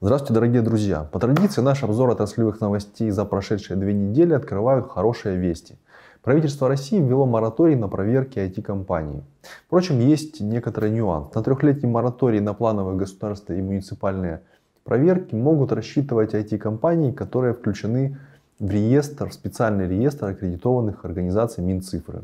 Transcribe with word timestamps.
Здравствуйте, 0.00 0.34
дорогие 0.34 0.62
друзья! 0.62 1.02
По 1.02 1.18
традиции 1.18 1.60
наш 1.60 1.82
обзор 1.82 2.10
отраслевых 2.10 2.60
новостей 2.60 3.10
за 3.10 3.24
прошедшие 3.24 3.76
две 3.76 3.92
недели 3.92 4.32
открывают 4.32 4.88
хорошие 4.88 5.36
вести. 5.36 5.74
Правительство 6.22 6.68
России 6.68 7.00
ввело 7.00 7.26
мораторий 7.26 7.74
на 7.74 7.88
проверки 7.88 8.38
IT-компаний. 8.38 9.24
Впрочем, 9.66 9.98
есть 9.98 10.40
некоторый 10.40 10.92
нюанс. 10.92 11.34
На 11.34 11.42
трехлетний 11.42 11.90
мораторий 11.90 12.38
на 12.38 12.54
плановые 12.54 12.96
государственные 12.96 13.60
и 13.60 13.64
муниципальные 13.64 14.42
проверки 14.84 15.34
могут 15.34 15.72
рассчитывать 15.72 16.32
IT-компании, 16.32 17.10
которые 17.10 17.54
включены 17.54 18.18
в 18.60 18.70
реестр, 18.70 19.30
в 19.30 19.34
специальный 19.34 19.88
реестр 19.88 20.26
аккредитованных 20.26 21.04
организаций 21.04 21.64
Минцифры. 21.64 22.22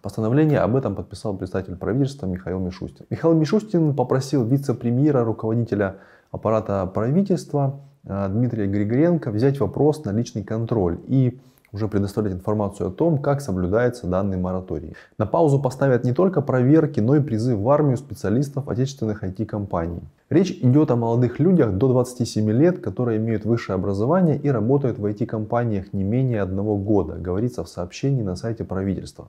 Постановление 0.00 0.60
об 0.60 0.74
этом 0.74 0.94
подписал 0.94 1.36
представитель 1.36 1.76
правительства 1.76 2.24
Михаил 2.26 2.60
Мишустин. 2.60 3.04
Михаил 3.10 3.34
Мишустин 3.34 3.94
попросил 3.94 4.42
вице-премьера, 4.42 5.22
руководителя 5.22 5.96
аппарата 6.32 6.84
правительства 6.86 7.80
э, 8.04 8.28
Дмитрия 8.28 8.66
Григоренко 8.66 9.30
взять 9.30 9.60
вопрос 9.60 10.04
на 10.04 10.10
личный 10.10 10.42
контроль 10.42 10.98
и 11.06 11.38
уже 11.72 11.88
предоставлять 11.88 12.34
информацию 12.34 12.88
о 12.88 12.90
том, 12.90 13.18
как 13.18 13.40
соблюдается 13.40 14.06
данный 14.06 14.36
мораторий. 14.36 14.94
На 15.16 15.26
паузу 15.26 15.58
поставят 15.58 16.04
не 16.04 16.12
только 16.12 16.42
проверки, 16.42 17.00
но 17.00 17.16
и 17.16 17.20
призыв 17.20 17.58
в 17.58 17.70
армию 17.70 17.96
специалистов 17.96 18.68
отечественных 18.68 19.24
IT-компаний. 19.24 20.02
Речь 20.28 20.50
идет 20.50 20.90
о 20.90 20.96
молодых 20.96 21.38
людях 21.38 21.72
до 21.72 21.88
27 21.88 22.50
лет, 22.50 22.80
которые 22.80 23.18
имеют 23.18 23.44
высшее 23.44 23.76
образование 23.76 24.36
и 24.36 24.50
работают 24.50 24.98
в 24.98 25.06
IT-компаниях 25.06 25.92
не 25.92 26.04
менее 26.04 26.42
одного 26.42 26.76
года, 26.76 27.14
говорится 27.14 27.64
в 27.64 27.68
сообщении 27.68 28.22
на 28.22 28.36
сайте 28.36 28.64
правительства. 28.64 29.28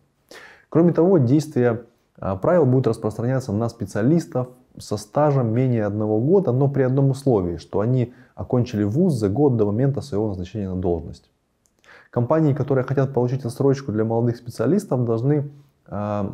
Кроме 0.70 0.92
того, 0.92 1.20
действие 1.20 1.84
а, 2.20 2.36
правил 2.36 2.66
будет 2.66 2.88
распространяться 2.88 3.52
на 3.52 3.70
специалистов 3.70 4.48
со 4.78 4.98
стажем 4.98 5.54
менее 5.54 5.86
одного 5.86 6.20
года, 6.20 6.52
но 6.52 6.68
при 6.68 6.84
одном 6.84 7.12
условии, 7.12 7.58
что 7.58 7.80
они 7.80 8.14
окончили 8.36 8.84
вуз 8.84 9.14
за 9.14 9.30
год 9.30 9.58
до 9.58 9.66
момента 9.66 10.02
своего 10.02 10.30
назначения 10.30 10.70
на 10.70 10.76
должность. 10.76 11.30
Компании, 12.10 12.54
которые 12.54 12.86
хотят 12.86 13.14
получить 13.14 13.46
отсрочку 13.46 13.92
для 13.92 14.04
молодых 14.04 14.38
специалистов, 14.38 15.06
должны 15.06 15.50
э, 15.88 16.30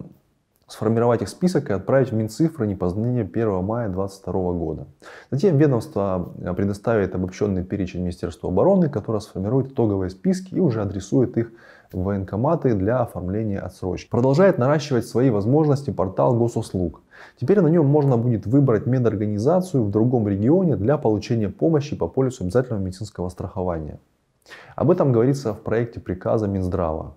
сформировать 0.69 1.21
их 1.21 1.29
список 1.29 1.69
и 1.69 1.73
отправить 1.73 2.11
в 2.11 2.15
Минцифры 2.15 2.67
не 2.67 2.75
позднее 2.75 3.23
1 3.23 3.63
мая 3.63 3.89
2022 3.89 4.53
года. 4.53 4.87
Затем 5.31 5.57
ведомство 5.57 6.31
предоставит 6.55 7.15
обобщенный 7.15 7.63
перечень 7.63 8.01
Министерства 8.01 8.49
обороны, 8.49 8.89
которое 8.89 9.19
сформирует 9.19 9.71
итоговые 9.71 10.09
списки 10.09 10.53
и 10.53 10.59
уже 10.59 10.81
адресует 10.81 11.37
их 11.37 11.51
в 11.91 12.03
военкоматы 12.03 12.75
для 12.75 12.99
оформления 12.99 13.59
отсрочки. 13.59 14.09
Продолжает 14.09 14.59
наращивать 14.59 15.07
свои 15.07 15.31
возможности 15.31 15.89
портал 15.89 16.37
госуслуг. 16.37 17.01
Теперь 17.41 17.61
на 17.61 17.67
нем 17.67 17.87
можно 17.87 18.15
будет 18.15 18.45
выбрать 18.45 18.85
медорганизацию 18.85 19.83
в 19.83 19.89
другом 19.89 20.27
регионе 20.27 20.75
для 20.75 20.97
получения 20.97 21.49
помощи 21.49 21.95
по 21.95 22.07
полису 22.07 22.43
обязательного 22.43 22.83
медицинского 22.83 23.29
страхования. 23.29 23.99
Об 24.75 24.91
этом 24.91 25.11
говорится 25.11 25.53
в 25.53 25.61
проекте 25.61 25.99
приказа 25.99 26.47
Минздрава. 26.47 27.15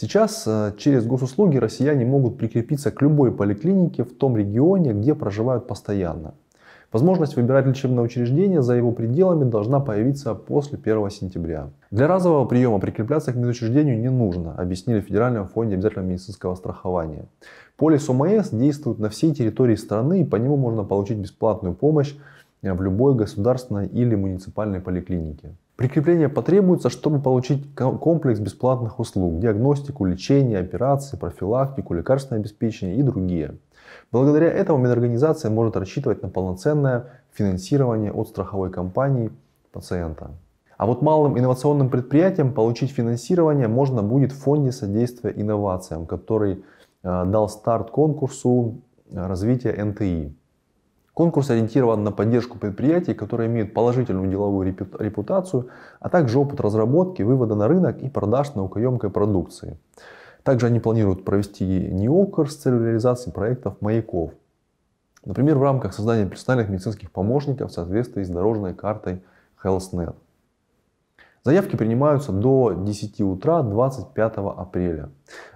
Сейчас 0.00 0.44
э, 0.46 0.72
через 0.78 1.04
госуслуги 1.04 1.58
россияне 1.58 2.06
могут 2.06 2.38
прикрепиться 2.38 2.90
к 2.90 3.02
любой 3.02 3.32
поликлинике 3.32 4.02
в 4.02 4.14
том 4.16 4.34
регионе, 4.34 4.94
где 4.94 5.14
проживают 5.14 5.66
постоянно. 5.66 6.32
Возможность 6.90 7.36
выбирать 7.36 7.66
лечебное 7.66 8.02
учреждение 8.02 8.62
за 8.62 8.76
его 8.76 8.92
пределами 8.92 9.44
должна 9.44 9.78
появиться 9.78 10.34
после 10.34 10.78
1 10.82 11.10
сентября. 11.10 11.68
Для 11.90 12.06
разового 12.06 12.46
приема 12.46 12.80
прикрепляться 12.80 13.34
к 13.34 13.36
медучреждению 13.36 14.00
не 14.00 14.08
нужно, 14.08 14.54
объяснили 14.54 15.00
в 15.00 15.04
Федеральном 15.04 15.46
фонде 15.46 15.74
обязательного 15.74 16.08
медицинского 16.08 16.54
страхования. 16.54 17.26
Полис 17.76 18.08
ОМС 18.08 18.48
действует 18.52 19.00
на 19.00 19.10
всей 19.10 19.34
территории 19.34 19.76
страны 19.76 20.22
и 20.22 20.24
по 20.24 20.36
нему 20.36 20.56
можно 20.56 20.82
получить 20.82 21.18
бесплатную 21.18 21.74
помощь 21.74 22.16
в 22.62 22.82
любой 22.82 23.14
государственной 23.16 23.86
или 23.86 24.14
муниципальной 24.14 24.80
поликлинике. 24.80 25.50
Прикрепление 25.80 26.28
потребуется, 26.28 26.90
чтобы 26.90 27.20
получить 27.20 27.74
комплекс 27.74 28.38
бесплатных 28.38 29.00
услуг, 29.00 29.40
диагностику, 29.40 30.04
лечение, 30.04 30.58
операции, 30.58 31.16
профилактику, 31.16 31.94
лекарственное 31.94 32.38
обеспечение 32.38 32.98
и 32.98 33.02
другие. 33.02 33.54
Благодаря 34.12 34.48
этому 34.48 34.76
медорганизация 34.76 35.50
может 35.50 35.78
рассчитывать 35.78 36.20
на 36.20 36.28
полноценное 36.28 37.06
финансирование 37.32 38.12
от 38.12 38.28
страховой 38.28 38.70
компании 38.70 39.30
пациента. 39.72 40.32
А 40.76 40.84
вот 40.84 41.00
малым 41.00 41.38
инновационным 41.38 41.88
предприятиям 41.88 42.52
получить 42.52 42.90
финансирование 42.90 43.66
можно 43.66 44.02
будет 44.02 44.32
в 44.32 44.38
фонде 44.38 44.72
содействия 44.72 45.32
инновациям, 45.34 46.04
который 46.04 46.62
э, 47.02 47.24
дал 47.24 47.48
старт 47.48 47.90
конкурсу 47.90 48.82
э, 49.10 49.26
развития 49.26 49.82
НТИ. 49.82 50.36
Конкурс 51.20 51.50
ориентирован 51.50 52.02
на 52.02 52.12
поддержку 52.12 52.56
предприятий, 52.56 53.12
которые 53.12 53.46
имеют 53.50 53.74
положительную 53.74 54.30
деловую 54.30 54.74
репутацию, 54.98 55.68
а 56.00 56.08
также 56.08 56.38
опыт 56.38 56.62
разработки, 56.62 57.20
вывода 57.20 57.54
на 57.54 57.68
рынок 57.68 57.98
и 57.98 58.08
продаж 58.08 58.54
наукоемкой 58.54 59.10
продукции. 59.10 59.76
Также 60.44 60.68
они 60.68 60.80
планируют 60.80 61.26
провести 61.26 61.66
НИОКР 61.66 62.50
с 62.50 62.56
целью 62.56 62.86
реализации 62.86 63.30
проектов 63.30 63.82
маяков. 63.82 64.30
Например, 65.22 65.58
в 65.58 65.62
рамках 65.62 65.92
создания 65.92 66.24
персональных 66.24 66.70
медицинских 66.70 67.12
помощников 67.12 67.70
в 67.70 67.74
соответствии 67.74 68.22
с 68.22 68.30
дорожной 68.30 68.72
картой 68.72 69.22
HealthNet. 69.62 70.14
Заявки 71.42 71.74
принимаются 71.74 72.32
до 72.32 72.74
10 72.74 73.22
утра 73.22 73.62
25 73.62 74.32
апреля. 74.36 75.08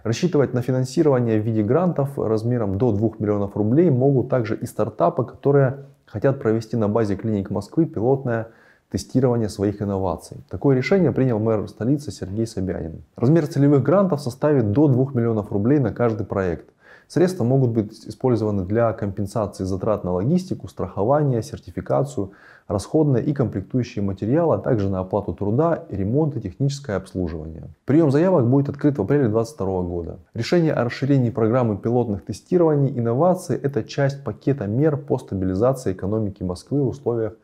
Рассчитывать 0.02 0.54
на 0.54 0.62
финансирование 0.62 1.38
в 1.38 1.44
виде 1.44 1.62
грантов 1.62 2.18
размером 2.18 2.78
до 2.78 2.90
2 2.90 3.10
миллионов 3.18 3.54
рублей 3.54 3.90
могут 3.90 4.30
также 4.30 4.56
и 4.56 4.64
стартапы, 4.64 5.26
которые 5.26 5.84
хотят 6.06 6.40
провести 6.40 6.78
на 6.78 6.88
базе 6.88 7.16
клиник 7.16 7.50
Москвы 7.50 7.84
пилотное 7.84 8.48
тестирования 8.90 9.48
своих 9.48 9.82
инноваций. 9.82 10.38
Такое 10.48 10.74
решение 10.74 11.12
принял 11.12 11.38
мэр 11.38 11.68
столицы 11.68 12.12
Сергей 12.12 12.46
Собянин. 12.46 13.02
Размер 13.16 13.46
целевых 13.46 13.82
грантов 13.82 14.22
составит 14.22 14.72
до 14.72 14.88
2 14.88 15.08
миллионов 15.12 15.52
рублей 15.52 15.80
на 15.80 15.92
каждый 15.92 16.24
проект. 16.24 16.64
Средства 17.08 17.44
могут 17.44 17.70
быть 17.70 18.08
использованы 18.08 18.64
для 18.64 18.92
компенсации 18.92 19.64
затрат 19.64 20.04
на 20.04 20.12
логистику, 20.12 20.68
страхование, 20.68 21.42
сертификацию, 21.42 22.32
расходные 22.66 23.24
и 23.24 23.32
комплектующие 23.32 24.02
материалы, 24.02 24.56
а 24.56 24.58
также 24.58 24.88
на 24.88 25.00
оплату 25.00 25.34
труда, 25.34 25.84
ремонт 25.90 26.36
и 26.36 26.40
техническое 26.40 26.96
обслуживание. 26.96 27.64
Прием 27.84 28.10
заявок 28.10 28.48
будет 28.48 28.68
открыт 28.68 28.98
в 28.98 29.02
апреле 29.02 29.28
2022 29.28 29.82
года. 29.82 30.18
Решение 30.32 30.72
о 30.72 30.84
расширении 30.84 31.30
программы 31.30 31.76
пилотных 31.76 32.24
тестирований 32.24 32.98
инноваций– 32.98 33.56
это 33.62 33.84
часть 33.84 34.24
пакета 34.24 34.66
мер 34.66 34.96
по 34.96 35.18
стабилизации 35.18 35.92
экономики 35.92 36.42
Москвы 36.42 36.82
в 36.82 36.88
условиях 36.88 37.34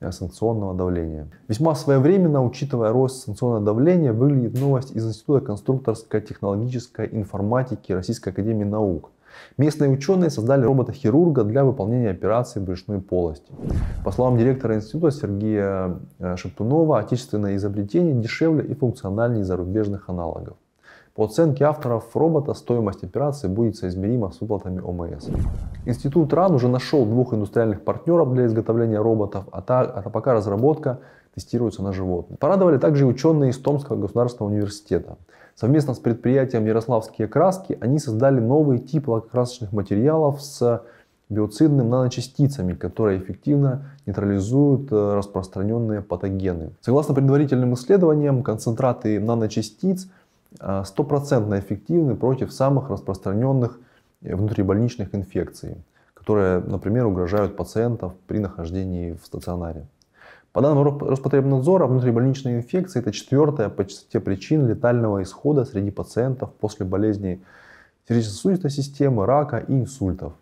санкционного 0.00 0.74
давления. 0.74 1.28
Весьма 1.48 1.74
своевременно, 1.74 2.44
учитывая 2.44 2.92
рост 2.92 3.24
санкционного 3.24 3.64
давления, 3.64 4.12
выглядит 4.12 4.58
новость 4.58 4.92
из 4.92 5.06
Института 5.06 5.44
конструкторской 5.44 6.20
технологической 6.20 7.08
информатики 7.10 7.92
Российской 7.92 8.30
Академии 8.30 8.64
Наук. 8.64 9.10
Местные 9.56 9.90
ученые 9.90 10.30
создали 10.30 10.64
робота-хирурга 10.64 11.44
для 11.44 11.64
выполнения 11.64 12.10
операций 12.10 12.62
брюшной 12.62 13.00
полости. 13.00 13.52
По 14.04 14.10
словам 14.10 14.38
директора 14.38 14.76
института 14.76 15.10
Сергея 15.10 15.98
э, 16.18 16.36
Шептунова, 16.36 16.98
отечественное 16.98 17.56
изобретение 17.56 18.14
дешевле 18.14 18.64
и 18.64 18.74
функциональнее 18.74 19.44
зарубежных 19.44 20.08
аналогов. 20.08 20.56
По 21.18 21.24
оценке 21.24 21.64
авторов 21.64 22.14
робота, 22.14 22.54
стоимость 22.54 23.02
операции 23.02 23.48
будет 23.48 23.74
соизмерима 23.74 24.30
с 24.30 24.40
выплатами 24.40 24.80
ОМС. 24.80 25.26
Институт 25.84 26.32
РАН 26.32 26.54
уже 26.54 26.68
нашел 26.68 27.04
двух 27.04 27.34
индустриальных 27.34 27.82
партнеров 27.82 28.32
для 28.34 28.46
изготовления 28.46 29.00
роботов, 29.00 29.46
а, 29.50 29.60
та, 29.60 29.80
а 29.80 30.10
пока 30.10 30.32
разработка 30.32 31.00
тестируется 31.34 31.82
на 31.82 31.92
животных. 31.92 32.38
Порадовали 32.38 32.78
также 32.78 33.04
ученые 33.04 33.50
из 33.50 33.58
Томского 33.58 33.96
государственного 33.96 34.52
университета. 34.52 35.16
Совместно 35.56 35.94
с 35.94 35.98
предприятием 35.98 36.64
Ярославские 36.66 37.26
краски 37.26 37.76
они 37.80 37.98
создали 37.98 38.38
новый 38.38 38.78
тип 38.78 39.08
лакокрасочных 39.08 39.72
материалов 39.72 40.40
с 40.40 40.84
биоцидными 41.30 41.88
наночастицами, 41.88 42.74
которые 42.74 43.18
эффективно 43.18 43.90
нейтрализуют 44.06 44.92
э, 44.92 45.14
распространенные 45.16 46.00
патогены. 46.00 46.70
Согласно 46.80 47.12
предварительным 47.12 47.74
исследованиям, 47.74 48.44
концентраты 48.44 49.18
наночастиц 49.18 50.08
стопроцентно 50.84 51.58
эффективны 51.58 52.16
против 52.16 52.52
самых 52.52 52.90
распространенных 52.90 53.78
внутрибольничных 54.22 55.14
инфекций, 55.14 55.76
которые, 56.14 56.60
например, 56.60 57.06
угрожают 57.06 57.56
пациентов 57.56 58.14
при 58.26 58.38
нахождении 58.38 59.12
в 59.12 59.24
стационаре. 59.24 59.86
По 60.52 60.62
данным 60.62 60.82
Роспотребнадзора, 60.82 61.86
внутрибольничные 61.86 62.56
инфекции– 62.56 63.00
это 63.00 63.12
четвертая 63.12 63.68
по 63.68 63.84
частоте 63.84 64.18
причин 64.18 64.66
летального 64.66 65.22
исхода 65.22 65.64
среди 65.64 65.90
пациентов 65.90 66.52
после 66.54 66.86
болезней 66.86 67.42
сердечно-сосудистой 68.08 68.70
системы, 68.70 69.26
рака 69.26 69.58
и 69.58 69.72
инсультов. 69.72 70.32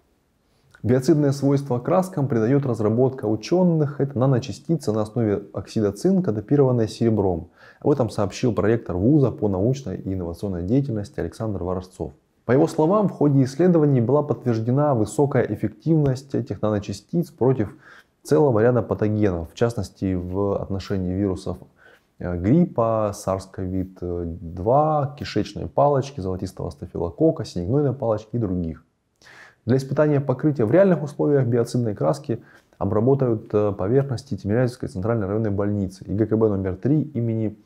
Биоцидные 0.82 1.32
свойства 1.32 1.80
краскам 1.80 2.28
придает 2.28 2.64
разработка 2.64 3.26
ученых. 3.26 4.00
Это 4.00 4.16
наночастицы 4.16 4.92
на 4.92 5.02
основе 5.02 5.42
оксида 5.52 5.90
цинка, 5.90 6.30
датированные 6.30 6.86
серебром. 6.86 7.48
Об 7.80 7.90
этом 7.90 8.10
сообщил 8.10 8.52
проректор 8.52 8.96
вуза 8.96 9.30
по 9.30 9.48
научной 9.48 9.96
и 9.96 10.14
инновационной 10.14 10.62
деятельности 10.62 11.20
Александр 11.20 11.62
Ворожцов. 11.62 12.12
По 12.44 12.52
его 12.52 12.68
словам, 12.68 13.08
в 13.08 13.12
ходе 13.12 13.42
исследований 13.42 14.00
была 14.00 14.22
подтверждена 14.22 14.94
высокая 14.94 15.42
эффективность 15.42 16.34
этих 16.34 16.62
наночастиц 16.62 17.30
против 17.30 17.76
целого 18.22 18.60
ряда 18.60 18.82
патогенов, 18.82 19.52
в 19.52 19.54
частности 19.54 20.14
в 20.14 20.60
отношении 20.60 21.12
вирусов 21.12 21.58
э, 22.18 22.36
гриппа, 22.36 23.12
SARS-CoV-2, 23.14 25.16
кишечной 25.16 25.66
палочки, 25.66 26.20
золотистого 26.20 26.70
стафилокока, 26.70 27.44
синегнойной 27.44 27.94
палочки 27.94 28.36
и 28.36 28.38
других. 28.38 28.84
Для 29.64 29.78
испытания 29.78 30.20
покрытия 30.20 30.64
в 30.64 30.70
реальных 30.70 31.02
условиях 31.02 31.46
биоцидной 31.46 31.96
краски 31.96 32.40
обработают 32.78 33.48
э, 33.52 33.72
поверхности 33.72 34.36
Тимирязевской 34.36 34.88
центральной 34.88 35.26
районной 35.26 35.50
больницы 35.50 36.04
и 36.04 36.12
ГКБ 36.12 36.48
номер 36.48 36.76
3 36.76 37.02
имени 37.14 37.56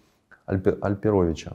Альперовича. 0.51 1.53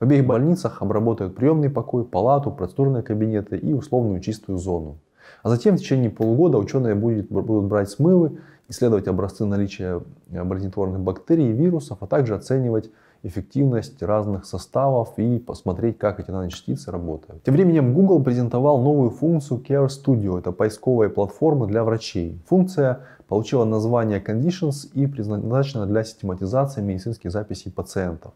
В 0.00 0.04
обеих 0.04 0.26
больницах 0.26 0.82
обработают 0.82 1.36
приемный 1.36 1.70
покой, 1.70 2.04
палату, 2.04 2.50
процедурные 2.50 3.02
кабинеты 3.02 3.56
и 3.56 3.72
условную 3.72 4.20
чистую 4.20 4.58
зону. 4.58 4.98
А 5.42 5.48
затем 5.48 5.76
в 5.76 5.80
течение 5.80 6.10
полугода 6.10 6.58
ученые 6.58 6.94
будут, 6.94 7.28
будут 7.28 7.64
брать 7.64 7.90
смывы, 7.90 8.38
исследовать 8.68 9.08
образцы 9.08 9.44
наличия 9.44 10.02
болезнетворных 10.28 11.00
бактерий 11.00 11.50
и 11.50 11.52
вирусов, 11.52 11.98
а 12.00 12.06
также 12.06 12.34
оценивать 12.34 12.90
эффективность 13.22 14.02
разных 14.02 14.44
составов 14.44 15.14
и 15.16 15.38
посмотреть, 15.38 15.98
как 15.98 16.20
эти 16.20 16.30
наночастицы 16.30 16.90
работают. 16.90 17.42
Тем 17.44 17.54
временем 17.54 17.94
Google 17.94 18.22
презентовал 18.22 18.82
новую 18.82 19.10
функцию 19.10 19.60
Care 19.60 19.88
Studio. 19.88 20.38
Это 20.38 20.52
поисковая 20.52 21.08
платформа 21.08 21.66
для 21.66 21.84
врачей. 21.84 22.40
Функция 22.48 23.00
получила 23.28 23.64
название 23.64 24.20
Conditions 24.20 24.90
и 24.92 25.06
предназначена 25.06 25.86
для 25.86 26.04
систематизации 26.04 26.82
медицинских 26.82 27.30
записей 27.30 27.70
пациентов. 27.70 28.32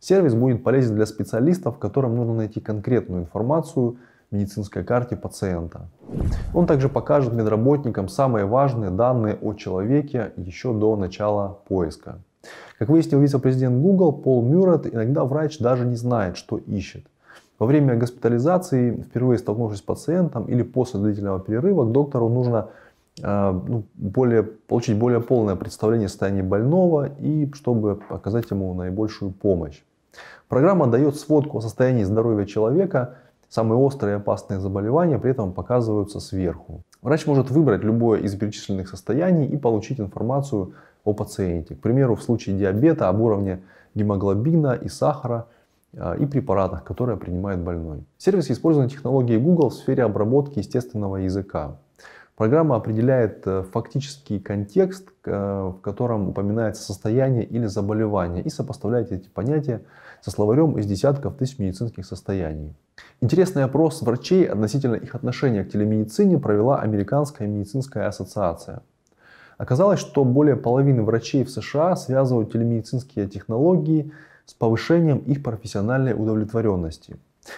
Сервис 0.00 0.34
будет 0.34 0.64
полезен 0.64 0.96
для 0.96 1.06
специалистов, 1.06 1.78
которым 1.78 2.16
нужно 2.16 2.34
найти 2.34 2.60
конкретную 2.60 3.22
информацию 3.22 3.98
в 4.30 4.34
медицинской 4.34 4.82
карте 4.82 5.14
пациента. 5.14 5.82
Он 6.54 6.66
также 6.66 6.88
покажет 6.88 7.32
медработникам 7.34 8.08
самые 8.08 8.46
важные 8.46 8.90
данные 8.90 9.38
о 9.40 9.54
человеке 9.54 10.32
еще 10.36 10.72
до 10.72 10.96
начала 10.96 11.58
поиска. 11.68 12.18
Как 12.82 12.88
выяснил 12.88 13.20
вице-президент 13.20 13.80
Google 13.80 14.10
Пол 14.10 14.42
Мюррет, 14.42 14.92
иногда 14.92 15.24
врач 15.24 15.60
даже 15.60 15.86
не 15.86 15.94
знает, 15.94 16.36
что 16.36 16.58
ищет. 16.58 17.06
Во 17.60 17.66
время 17.66 17.94
госпитализации, 17.94 19.02
впервые 19.02 19.38
столкнувшись 19.38 19.78
с 19.78 19.82
пациентом 19.82 20.46
или 20.46 20.64
после 20.64 20.98
длительного 20.98 21.38
перерыва, 21.38 21.84
к 21.84 21.92
доктору 21.92 22.28
нужно 22.28 22.70
э, 23.22 23.60
ну, 23.68 23.84
более, 23.94 24.42
получить 24.42 24.98
более 24.98 25.20
полное 25.20 25.54
представление 25.54 26.06
о 26.06 26.08
состоянии 26.08 26.42
больного 26.42 27.08
и 27.20 27.48
чтобы 27.54 28.00
оказать 28.08 28.50
ему 28.50 28.74
наибольшую 28.74 29.30
помощь. 29.30 29.84
Программа 30.48 30.88
дает 30.88 31.14
сводку 31.14 31.58
о 31.58 31.60
состоянии 31.60 32.02
здоровья 32.02 32.46
человека, 32.46 33.14
самые 33.48 33.78
острые 33.78 34.14
и 34.14 34.16
опасные 34.16 34.58
заболевания 34.58 35.20
при 35.20 35.30
этом 35.30 35.52
показываются 35.52 36.18
сверху. 36.18 36.82
Врач 37.00 37.28
может 37.28 37.48
выбрать 37.48 37.84
любое 37.84 38.18
из 38.22 38.34
перечисленных 38.34 38.88
состояний 38.88 39.46
и 39.46 39.56
получить 39.56 40.00
информацию 40.00 40.72
о 41.04 41.12
пациенте. 41.12 41.74
К 41.74 41.80
примеру, 41.80 42.14
в 42.16 42.22
случае 42.22 42.58
диабета 42.58 43.08
об 43.08 43.20
уровне 43.20 43.62
гемоглобина 43.94 44.74
и 44.74 44.88
сахара 44.88 45.46
а, 45.96 46.14
и 46.14 46.26
препаратах, 46.26 46.84
которые 46.84 47.16
принимает 47.16 47.60
больной. 47.60 48.04
Сервис 48.18 48.50
использует 48.50 48.90
технологии 48.90 49.36
Google 49.36 49.70
в 49.70 49.74
сфере 49.74 50.04
обработки 50.04 50.58
естественного 50.58 51.16
языка. 51.16 51.76
Программа 52.36 52.76
определяет 52.76 53.46
э, 53.46 53.62
фактический 53.70 54.40
контекст, 54.40 55.10
в 55.24 55.78
котором 55.82 56.30
упоминается 56.30 56.82
состояние 56.82 57.44
или 57.44 57.66
заболевание, 57.66 58.42
и 58.42 58.48
сопоставляет 58.48 59.12
эти 59.12 59.28
понятия 59.28 59.82
со 60.22 60.30
словарем 60.30 60.78
из 60.78 60.86
десятков 60.86 61.36
тысяч 61.36 61.58
медицинских 61.58 62.06
состояний. 62.06 62.74
Интересный 63.20 63.64
опрос 63.64 64.02
врачей 64.02 64.46
относительно 64.46 64.96
их 64.96 65.14
отношения 65.14 65.64
к 65.64 65.70
телемедицине 65.70 66.38
провела 66.38 66.80
Американская 66.80 67.46
медицинская 67.46 68.08
ассоциация. 68.08 68.82
Оказалось, 69.58 70.00
что 70.00 70.24
более 70.24 70.56
половины 70.56 71.02
врачей 71.02 71.44
в 71.44 71.50
США 71.50 71.96
связывают 71.96 72.52
телемедицинские 72.52 73.28
технологии 73.28 74.12
с 74.46 74.54
повышением 74.54 75.18
их 75.18 75.42
профессиональной 75.42 76.14
удовлетворенности. 76.14 77.16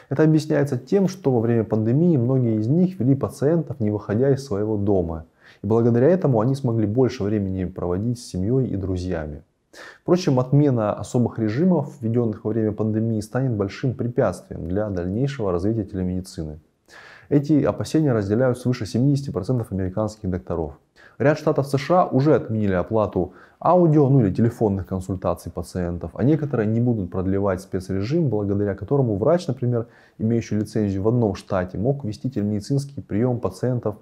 Это 0.09 0.23
объясняется 0.23 0.79
тем, 0.79 1.09
что 1.09 1.31
во 1.31 1.41
время 1.41 1.65
пандемии 1.65 2.17
многие 2.17 2.59
из 2.59 2.69
них 2.69 2.99
вели 2.99 3.15
пациентов, 3.15 3.81
не 3.81 3.91
выходя 3.91 4.33
из 4.33 4.45
своего 4.45 4.77
дома. 4.77 5.27
И 5.63 5.67
благодаря 5.67 6.09
этому 6.09 6.41
они 6.41 6.55
смогли 6.55 6.87
больше 6.87 7.23
времени 7.23 7.65
проводить 7.65 8.19
с 8.19 8.27
семьей 8.27 8.69
и 8.69 8.77
друзьями. 8.77 9.43
Впрочем, 10.03 10.39
отмена 10.39 10.93
особых 10.93 11.39
режимов, 11.39 11.93
введенных 12.01 12.45
во 12.45 12.51
время 12.51 12.73
пандемии, 12.73 13.21
станет 13.21 13.53
большим 13.53 13.95
препятствием 13.95 14.69
для 14.69 14.89
дальнейшего 14.89 15.53
развития 15.53 15.85
телемедицины. 15.85 16.61
Эти 17.29 17.63
опасения 17.65 18.13
разделяют 18.13 18.59
свыше 18.59 18.85
70% 18.85 19.67
американских 19.71 20.31
докторов. 20.31 20.79
Ряд 21.19 21.39
штатов 21.39 21.67
США 21.69 22.07
уже 22.07 22.35
отменили 22.35 22.73
оплату 22.73 23.35
аудио 23.61 24.09
ну 24.09 24.21
или 24.21 24.35
телефонных 24.35 24.87
консультаций 24.87 25.51
пациентов, 25.53 26.11
а 26.15 26.25
некоторые 26.25 26.67
не 26.67 26.81
будут 26.81 27.11
продлевать 27.11 27.61
спецрежим, 27.61 28.29
благодаря 28.29 28.75
которому 28.75 29.17
врач, 29.17 29.47
например, 29.47 29.87
имеющий 30.19 30.57
лицензию 30.57 31.03
в 31.03 31.09
одном 31.09 31.35
штате, 31.35 31.79
мог 31.79 32.05
вести 32.05 32.31
телемедицинский 32.31 33.03
прием 33.03 33.41
пациентов 33.41 33.97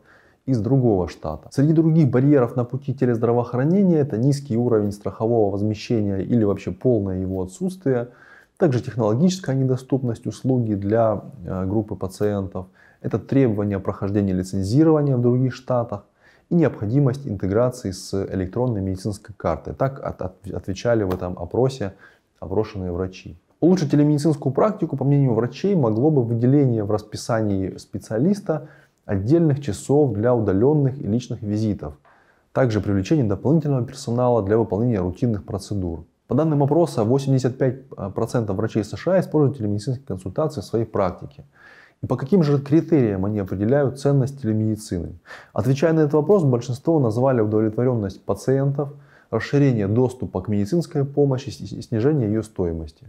из 0.47 0.59
другого 0.59 1.09
штата. 1.09 1.49
Среди 1.53 1.73
других 1.73 2.11
барьеров 2.11 2.57
на 2.57 2.65
пути 2.65 2.95
телездравоохранения 2.95 3.99
это 3.99 4.17
низкий 4.17 4.57
уровень 4.57 4.91
страхового 4.91 5.53
возмещения 5.53 6.19
или 6.19 6.43
вообще 6.45 6.73
полное 6.73 7.21
его 7.21 7.43
отсутствие, 7.43 8.09
также 8.57 8.81
технологическая 8.81 9.55
недоступность 9.55 10.27
услуги 10.27 10.75
для 10.75 11.23
э, 11.45 11.67
группы 11.67 11.95
пациентов, 11.95 12.67
это 13.01 13.19
требование 13.19 13.79
прохождения 13.79 14.33
лицензирования 14.33 15.17
в 15.17 15.21
других 15.21 15.55
штатах, 15.55 16.05
и 16.53 16.55
необходимость 16.55 17.27
интеграции 17.27 17.93
с 17.93 18.13
электронной 18.31 18.83
медицинской 18.83 19.35
картой. 19.35 19.73
Так 19.73 20.01
отвечали 20.05 21.03
в 21.03 21.15
этом 21.15 21.39
опросе 21.39 21.95
опрошенные 22.41 22.93
врачи. 22.93 23.39
Улучшить 23.61 23.93
телемедицинскую 23.93 24.53
практику, 24.53 24.99
по 24.99 25.05
мнению 25.05 25.33
врачей, 25.33 25.75
могло 25.75 26.11
бы 26.11 26.23
выделение 26.23 26.85
в 26.85 26.91
расписании 26.91 27.79
специалиста 27.79 28.69
отдельных 29.07 29.63
часов 29.63 30.13
для 30.13 30.35
удаленных 30.35 30.99
и 30.99 31.07
личных 31.07 31.41
визитов. 31.41 31.95
Также 32.53 32.83
привлечение 32.83 33.25
дополнительного 33.25 33.87
персонала 33.87 34.43
для 34.43 34.59
выполнения 34.59 35.01
рутинных 35.01 35.45
процедур. 35.45 36.05
По 36.29 36.35
данным 36.35 36.63
опроса, 36.63 37.01
85% 37.01 38.53
врачей 38.53 38.85
США 38.85 39.21
используют 39.21 39.57
телемедицинские 39.57 40.07
консультации 40.07 40.61
в 40.61 40.65
своей 40.65 40.85
практике. 40.85 41.47
По 42.09 42.17
каким 42.17 42.43
же 42.43 42.59
критериям 42.59 43.25
они 43.25 43.39
определяют 43.39 44.01
ценность 44.01 44.43
телемедицины? 44.43 45.21
Отвечая 45.53 45.93
на 45.93 46.01
этот 46.01 46.15
вопрос, 46.15 46.43
большинство 46.43 46.99
назвали 46.99 47.41
удовлетворенность 47.41 48.25
пациентов, 48.25 48.93
расширение 49.31 49.87
доступа 49.87 50.41
к 50.43 50.49
медицинской 50.49 51.05
помощи 51.05 51.51
и 51.51 51.81
снижение 51.83 52.27
ее 52.27 52.43
стоимости. 52.43 53.07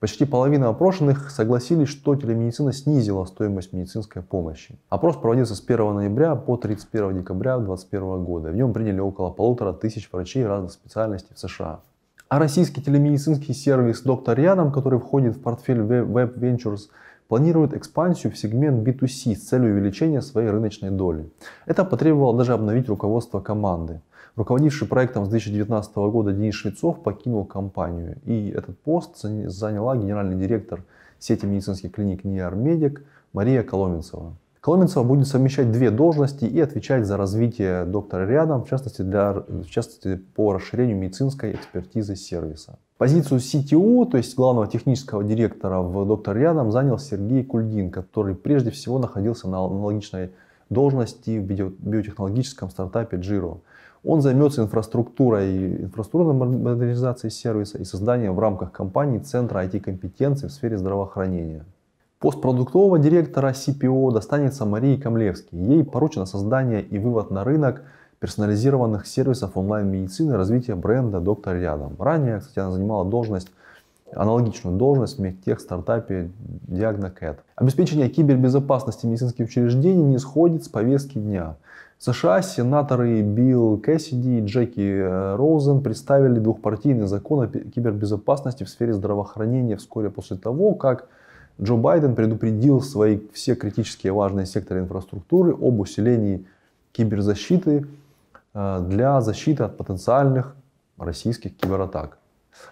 Почти 0.00 0.24
половина 0.24 0.68
опрошенных 0.68 1.30
согласились, 1.30 1.88
что 1.88 2.16
телемедицина 2.16 2.72
снизила 2.72 3.26
стоимость 3.26 3.74
медицинской 3.74 4.22
помощи. 4.22 4.78
Опрос 4.88 5.16
проводился 5.16 5.54
с 5.54 5.62
1 5.62 5.94
ноября 5.94 6.34
по 6.34 6.56
31 6.56 7.20
декабря 7.20 7.58
2021 7.58 8.24
года. 8.24 8.50
В 8.50 8.56
нем 8.56 8.72
приняли 8.72 9.00
около 9.00 9.30
полутора 9.30 9.74
тысяч 9.74 10.10
врачей 10.10 10.46
разных 10.46 10.72
специальностей 10.72 11.34
в 11.34 11.38
США. 11.38 11.80
А 12.28 12.38
российский 12.38 12.80
телемедицинский 12.82 13.52
сервис 13.52 14.00
«Доктор 14.00 14.38
рядом», 14.38 14.72
который 14.72 14.98
входит 14.98 15.36
в 15.36 15.42
портфель 15.42 15.80
Web 15.80 16.38
Ventures, 16.38 16.88
планирует 17.32 17.72
экспансию 17.72 18.30
в 18.30 18.36
сегмент 18.36 18.86
B2C 18.86 19.34
с 19.34 19.48
целью 19.48 19.72
увеличения 19.72 20.20
своей 20.20 20.50
рыночной 20.50 20.90
доли. 20.90 21.30
Это 21.64 21.82
потребовало 21.82 22.36
даже 22.36 22.52
обновить 22.52 22.90
руководство 22.90 23.40
команды. 23.40 24.02
Руководивший 24.36 24.86
проектом 24.86 25.24
с 25.24 25.30
2019 25.30 25.96
года 25.96 26.34
Денис 26.34 26.54
Швецов 26.54 27.02
покинул 27.02 27.46
компанию. 27.46 28.18
И 28.26 28.50
этот 28.50 28.78
пост 28.80 29.16
заняла 29.22 29.96
генеральный 29.96 30.36
директор 30.36 30.84
сети 31.18 31.46
медицинских 31.46 31.92
клиник 31.92 32.22
Ниар 32.24 32.54
Медик 32.54 33.02
Мария 33.32 33.62
Коломенцева. 33.62 34.36
Коломенцева 34.60 35.02
будет 35.02 35.26
совмещать 35.26 35.72
две 35.72 35.90
должности 35.90 36.44
и 36.44 36.60
отвечать 36.60 37.06
за 37.06 37.16
развитие 37.16 37.86
доктора 37.86 38.26
рядом, 38.26 38.62
в 38.62 38.68
частности, 38.68 39.00
для, 39.00 39.32
в 39.32 39.70
частности 39.70 40.16
по 40.36 40.52
расширению 40.52 40.98
медицинской 40.98 41.54
экспертизы 41.54 42.14
сервиса. 42.14 42.78
Позицию 43.02 43.40
CTO, 43.40 44.08
то 44.08 44.16
есть 44.16 44.36
главного 44.36 44.68
технического 44.68 45.24
директора 45.24 45.80
в 45.80 46.06
«Доктор 46.06 46.36
рядом», 46.36 46.70
занял 46.70 47.00
Сергей 47.00 47.42
Кульдин, 47.42 47.90
который 47.90 48.36
прежде 48.36 48.70
всего 48.70 49.00
находился 49.00 49.48
на 49.48 49.58
аналогичной 49.58 50.30
должности 50.70 51.36
в 51.36 51.42
биотехнологическом 51.42 52.70
стартапе 52.70 53.16
Giro. 53.16 53.58
Он 54.04 54.22
займется 54.22 54.62
инфраструктурой, 54.62 55.82
инфраструктурной 55.82 56.46
модернизацией 56.58 57.32
сервиса 57.32 57.78
и 57.78 57.84
созданием 57.84 58.36
в 58.36 58.38
рамках 58.38 58.70
компании 58.70 59.18
центра 59.18 59.64
IT-компетенций 59.64 60.48
в 60.48 60.52
сфере 60.52 60.78
здравоохранения. 60.78 61.64
Пост 62.20 62.40
продуктового 62.40 63.00
директора 63.00 63.50
CPO 63.50 64.12
достанется 64.12 64.64
Марии 64.64 64.94
Камлевской. 64.96 65.58
Ей 65.58 65.84
поручено 65.84 66.24
создание 66.24 66.80
и 66.80 67.00
вывод 67.00 67.32
на 67.32 67.42
рынок– 67.42 67.82
персонализированных 68.22 69.08
сервисов 69.08 69.56
онлайн-медицины, 69.56 70.36
развития 70.36 70.76
бренда 70.76 71.18
«Доктор 71.18 71.56
рядом». 71.56 71.96
Ранее, 71.98 72.38
кстати, 72.38 72.60
она 72.60 72.70
занимала 72.70 73.04
должность 73.04 73.48
аналогичную 74.14 74.76
должность 74.76 75.18
в 75.18 75.20
медтех-стартапе 75.20 76.30
DiagnoCat. 76.68 77.38
Обеспечение 77.56 78.08
кибербезопасности 78.08 79.06
медицинских 79.06 79.46
учреждений 79.46 80.04
не 80.04 80.18
сходит 80.18 80.62
с 80.62 80.68
повестки 80.68 81.18
дня. 81.18 81.56
В 81.98 82.04
США 82.04 82.42
сенаторы 82.42 83.22
Билл 83.22 83.78
Кэссиди 83.78 84.38
и 84.38 84.44
Джеки 84.44 84.80
э, 84.80 85.34
Роузен 85.34 85.80
представили 85.80 86.38
двухпартийный 86.38 87.08
закон 87.08 87.40
о 87.40 87.48
кибербезопасности 87.48 88.62
в 88.62 88.68
сфере 88.68 88.92
здравоохранения 88.92 89.76
вскоре 89.76 90.10
после 90.10 90.36
того, 90.36 90.74
как 90.74 91.08
Джо 91.60 91.74
Байден 91.74 92.14
предупредил 92.14 92.82
свои 92.82 93.18
все 93.32 93.56
критически 93.56 94.06
важные 94.06 94.46
секторы 94.46 94.78
инфраструктуры 94.78 95.50
об 95.50 95.80
усилении 95.80 96.44
киберзащиты 96.92 97.86
для 98.54 99.20
защиты 99.20 99.64
от 99.64 99.76
потенциальных 99.76 100.54
российских 100.98 101.56
кибератак. 101.56 102.18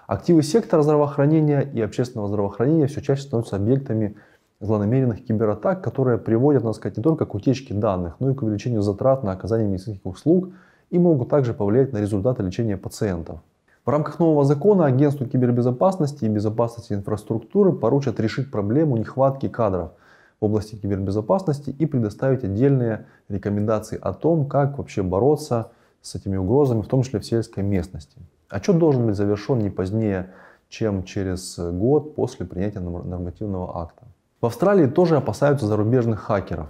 Активы 0.06 0.42
сектора 0.42 0.82
здравоохранения 0.82 1.60
и 1.60 1.80
общественного 1.80 2.28
здравоохранения 2.28 2.86
все 2.86 3.00
чаще 3.00 3.22
становятся 3.22 3.56
объектами 3.56 4.16
злонамеренных 4.60 5.24
кибератак, 5.24 5.82
которые 5.82 6.18
приводят, 6.18 6.62
надо 6.62 6.76
сказать, 6.76 6.98
не 6.98 7.02
только 7.02 7.24
к 7.24 7.34
утечке 7.34 7.72
данных, 7.72 8.16
но 8.18 8.30
и 8.30 8.34
к 8.34 8.42
увеличению 8.42 8.82
затрат 8.82 9.24
на 9.24 9.32
оказание 9.32 9.66
медицинских 9.66 10.04
услуг 10.04 10.50
и 10.90 10.98
могут 10.98 11.30
также 11.30 11.54
повлиять 11.54 11.92
на 11.92 11.98
результаты 11.98 12.42
лечения 12.42 12.76
пациентов. 12.76 13.40
В 13.86 13.88
рамках 13.88 14.18
нового 14.18 14.44
закона 14.44 14.84
Агентству 14.84 15.26
кибербезопасности 15.26 16.26
и 16.26 16.28
безопасности 16.28 16.92
инфраструктуры 16.92 17.72
поручат 17.72 18.20
решить 18.20 18.50
проблему 18.50 18.98
нехватки 18.98 19.48
кадров 19.48 19.92
в 20.40 20.44
области 20.44 20.74
кибербезопасности 20.74 21.70
и 21.70 21.86
предоставить 21.86 22.44
отдельные 22.44 23.06
рекомендации 23.28 23.98
о 24.00 24.12
том, 24.12 24.46
как 24.46 24.78
вообще 24.78 25.02
бороться 25.02 25.72
с 26.00 26.14
этими 26.14 26.36
угрозами, 26.36 26.82
в 26.82 26.88
том 26.88 27.02
числе 27.02 27.20
в 27.20 27.26
сельской 27.26 27.62
местности. 27.62 28.16
Отчет 28.48 28.78
должен 28.78 29.06
быть 29.06 29.16
завершен 29.16 29.58
не 29.58 29.70
позднее, 29.70 30.30
чем 30.68 31.04
через 31.04 31.58
год 31.58 32.14
после 32.14 32.46
принятия 32.46 32.80
нормативного 32.80 33.82
акта. 33.82 34.04
В 34.40 34.46
Австралии 34.46 34.86
тоже 34.86 35.16
опасаются 35.16 35.66
зарубежных 35.66 36.20
хакеров. 36.20 36.68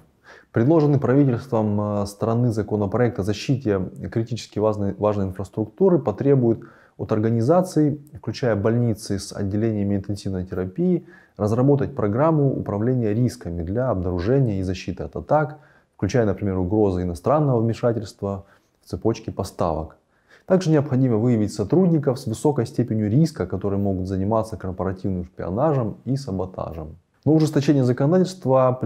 Предложенный 0.53 0.99
правительством 0.99 1.81
э, 1.81 2.07
страны 2.07 2.51
законопроект 2.51 3.21
о 3.21 3.23
защите 3.23 3.81
критически 4.11 4.59
важной, 4.59 4.95
важной 4.95 5.27
инфраструктуры 5.27 6.01
потребует 6.01 6.63
от 7.01 7.13
организаций, 7.13 7.99
включая 8.15 8.57
больницы 8.57 9.19
с 9.19 9.33
отделениями 9.33 9.97
интенсивной 9.97 10.45
терапии, 10.45 11.07
разработать 11.39 11.97
программу 11.97 12.53
управления 12.53 13.15
рисками 13.15 13.63
для 13.63 13.89
обнаружения 13.89 14.61
и 14.61 14.63
защиты 14.63 15.05
от 15.05 15.17
атак, 15.17 15.59
включая, 15.97 16.27
например, 16.27 16.59
угрозы 16.59 17.03
иностранного 17.03 17.61
вмешательства 17.61 18.45
в 18.85 18.91
цепочке 18.91 19.33
поставок. 19.33 19.97
Также 20.45 20.71
необходимо 20.71 21.17
выявить 21.17 21.55
сотрудников 21.55 22.19
с 22.21 22.27
высокой 22.27 22.67
степенью 22.67 23.09
риска, 23.09 23.47
которые 23.47 23.81
могут 23.81 24.07
заниматься 24.07 24.59
корпоративным 24.59 25.25
шпионажем 25.25 25.97
и 26.05 26.17
саботажем. 26.17 26.97
Но 27.25 27.33
ужесточение 27.33 27.85
законодательства 27.85 28.79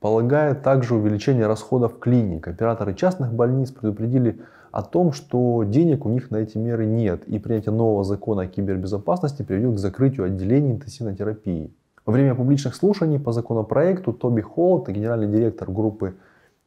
предполагает 0.00 0.62
также 0.62 0.94
увеличение 0.94 1.46
расходов 1.46 1.98
клиник. 1.98 2.48
Операторы 2.48 2.94
частных 2.94 3.34
больниц 3.34 3.70
предупредили 3.70 4.40
о 4.72 4.82
том, 4.82 5.12
что 5.12 5.62
денег 5.64 6.06
у 6.06 6.08
них 6.08 6.30
на 6.30 6.36
эти 6.38 6.56
меры 6.56 6.86
нет, 6.86 7.24
и 7.28 7.38
принятие 7.38 7.74
нового 7.74 8.02
закона 8.02 8.42
о 8.42 8.46
кибербезопасности 8.46 9.42
приведет 9.42 9.74
к 9.74 9.78
закрытию 9.78 10.24
отделений 10.24 10.72
интенсивной 10.72 11.14
терапии. 11.14 11.70
Во 12.06 12.14
время 12.14 12.34
публичных 12.34 12.76
слушаний 12.76 13.20
по 13.20 13.32
законопроекту 13.32 14.14
Тоби 14.14 14.40
Холт, 14.40 14.88
генеральный 14.88 15.28
директор 15.28 15.70
группы 15.70 16.14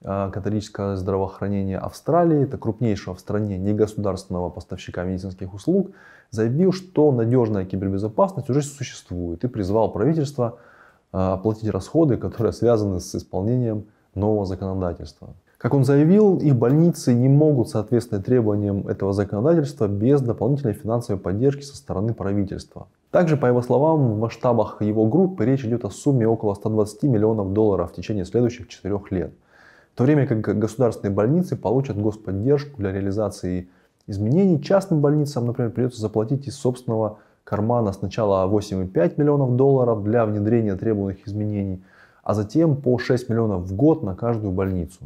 а, 0.03 0.29
католического 0.29 0.95
здравоохранения 0.95 1.79
Австралии, 1.79 2.43
это 2.43 2.59
крупнейшего 2.59 3.15
в 3.15 3.19
стране 3.19 3.57
негосударственного 3.57 4.51
поставщика 4.51 5.03
медицинских 5.03 5.55
услуг, 5.55 5.89
заявил, 6.29 6.71
что 6.71 7.11
надежная 7.11 7.65
кибербезопасность 7.65 8.51
уже 8.51 8.61
существует 8.61 9.43
и 9.43 9.47
призвал 9.47 9.91
правительство 9.91 10.59
оплатить 11.13 11.69
расходы, 11.69 12.17
которые 12.17 12.51
связаны 12.51 12.99
с 12.99 13.15
исполнением 13.15 13.85
нового 14.15 14.45
законодательства. 14.45 15.35
Как 15.57 15.73
он 15.73 15.85
заявил, 15.85 16.39
их 16.39 16.57
больницы 16.57 17.13
не 17.13 17.29
могут 17.29 17.69
соответствовать 17.69 18.25
требованиям 18.25 18.85
этого 18.87 19.13
законодательства 19.13 19.87
без 19.87 20.19
дополнительной 20.19 20.73
финансовой 20.73 21.21
поддержки 21.21 21.61
со 21.61 21.77
стороны 21.77 22.13
правительства. 22.13 22.87
Также, 23.11 23.37
по 23.37 23.45
его 23.45 23.61
словам, 23.61 24.15
в 24.15 24.19
масштабах 24.19 24.81
его 24.81 25.05
группы 25.05 25.45
речь 25.45 25.63
идет 25.63 25.85
о 25.85 25.89
сумме 25.89 26.27
около 26.27 26.55
120 26.55 27.03
миллионов 27.03 27.53
долларов 27.53 27.91
в 27.91 27.95
течение 27.95 28.25
следующих 28.25 28.67
четырех 28.67 29.09
лет. 29.11 29.33
В 29.93 29.97
то 29.97 30.03
время 30.03 30.25
как 30.25 30.41
государственные 30.41 31.13
больницы 31.13 31.55
получат 31.55 31.95
господдержку 31.95 32.81
для 32.81 32.91
реализации 32.91 33.69
изменений, 34.07 34.61
частным 34.61 34.99
больницам, 34.99 35.45
например, 35.45 35.71
придется 35.71 36.01
заплатить 36.01 36.47
из 36.47 36.55
собственного 36.55 37.19
кармана 37.43 37.93
сначала 37.93 38.47
8,5 38.47 39.13
миллионов 39.17 39.55
долларов 39.55 40.03
для 40.03 40.25
внедрения 40.25 40.75
требуемых 40.75 41.27
изменений, 41.27 41.83
а 42.23 42.33
затем 42.33 42.75
по 42.75 42.97
6 42.97 43.29
миллионов 43.29 43.63
в 43.63 43.75
год 43.75 44.03
на 44.03 44.15
каждую 44.15 44.51
больницу. 44.51 44.99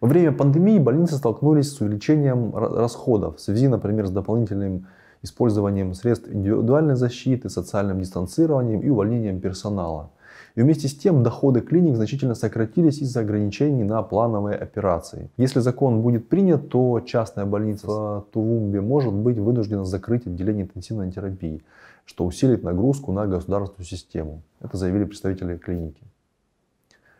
Во 0.00 0.08
время 0.08 0.32
пандемии 0.32 0.78
больницы 0.78 1.16
столкнулись 1.16 1.70
с 1.70 1.80
увеличением 1.80 2.54
расходов 2.54 3.36
в 3.36 3.40
связи, 3.40 3.68
например, 3.68 4.06
с 4.06 4.10
дополнительным 4.10 4.86
использованием 5.22 5.94
средств 5.94 6.28
индивидуальной 6.28 6.96
защиты, 6.96 7.48
социальным 7.48 8.00
дистанцированием 8.00 8.80
и 8.80 8.88
увольнением 8.88 9.40
персонала. 9.40 10.10
И 10.54 10.62
вместе 10.62 10.88
с 10.88 10.94
тем 10.94 11.22
доходы 11.22 11.60
клиник 11.60 11.96
значительно 11.96 12.34
сократились 12.34 12.98
из-за 12.98 13.20
ограничений 13.20 13.84
на 13.84 14.02
плановые 14.02 14.56
операции. 14.56 15.30
Если 15.38 15.60
закон 15.60 16.02
будет 16.02 16.28
принят, 16.28 16.68
то 16.68 17.00
частная 17.00 17.46
больница 17.46 17.86
в 17.86 18.26
Тувумбе 18.32 18.80
может 18.80 19.14
быть 19.14 19.38
вынуждена 19.38 19.84
закрыть 19.84 20.26
отделение 20.26 20.64
интенсивной 20.64 21.10
терапии, 21.10 21.62
что 22.04 22.26
усилит 22.26 22.62
нагрузку 22.62 23.12
на 23.12 23.26
государственную 23.26 23.86
систему. 23.86 24.42
Это 24.60 24.76
заявили 24.76 25.04
представители 25.04 25.56
клиники. 25.56 26.02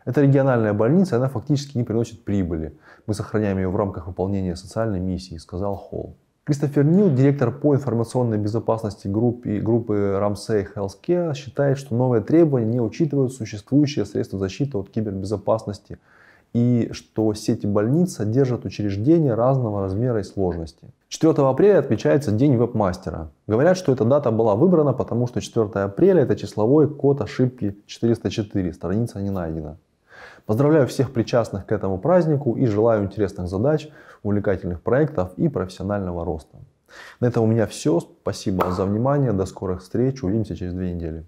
Это 0.05 0.21
региональная 0.21 0.73
больница, 0.73 1.15
она 1.15 1.29
фактически 1.29 1.77
не 1.77 1.83
приносит 1.83 2.23
прибыли. 2.23 2.77
Мы 3.07 3.13
сохраняем 3.13 3.57
ее 3.57 3.69
в 3.69 3.75
рамках 3.75 4.07
выполнения 4.07 4.55
социальной 4.55 4.99
миссии, 4.99 5.37
сказал 5.37 5.75
Холл. 5.75 6.15
Кристофер 6.45 6.83
Нил, 6.83 7.09
директор 7.09 7.57
по 7.57 7.73
информационной 7.73 8.37
безопасности 8.37 9.07
группы, 9.07 9.59
группы 9.59 9.93
Ramsey 9.93 10.67
Healthcare, 10.75 11.33
считает, 11.35 11.77
что 11.77 11.95
новые 11.95 12.21
требования 12.21 12.65
не 12.65 12.81
учитывают 12.81 13.31
существующие 13.31 14.03
средства 14.03 14.37
защиты 14.37 14.77
от 14.77 14.89
кибербезопасности 14.89 15.99
и 16.51 16.89
что 16.91 17.33
сети 17.33 17.65
больниц 17.65 18.15
содержат 18.15 18.65
учреждения 18.65 19.35
разного 19.35 19.83
размера 19.83 20.19
и 20.19 20.23
сложности. 20.23 20.89
4 21.07 21.33
апреля 21.47 21.79
отмечается 21.79 22.33
День 22.33 22.57
веб-мастера. 22.57 23.31
Говорят, 23.47 23.77
что 23.77 23.93
эта 23.93 24.03
дата 24.03 24.29
была 24.29 24.55
выбрана, 24.55 24.91
потому 24.91 25.27
что 25.27 25.39
4 25.39 25.69
апреля 25.85 26.23
это 26.23 26.35
числовой 26.35 26.93
код 26.93 27.21
ошибки 27.21 27.77
404, 27.85 28.73
страница 28.73 29.21
не 29.21 29.29
найдена. 29.29 29.77
Поздравляю 30.45 30.87
всех 30.87 31.11
причастных 31.11 31.65
к 31.65 31.71
этому 31.71 31.97
празднику 31.97 32.55
и 32.55 32.65
желаю 32.65 33.03
интересных 33.03 33.47
задач, 33.47 33.89
увлекательных 34.23 34.81
проектов 34.81 35.31
и 35.37 35.47
профессионального 35.49 36.25
роста. 36.25 36.57
На 37.19 37.27
этом 37.27 37.43
у 37.43 37.47
меня 37.47 37.65
все. 37.65 37.99
Спасибо 37.99 38.71
за 38.71 38.85
внимание. 38.85 39.33
До 39.33 39.45
скорых 39.45 39.81
встреч. 39.81 40.23
Увидимся 40.23 40.55
через 40.55 40.73
две 40.73 40.93
недели. 40.93 41.25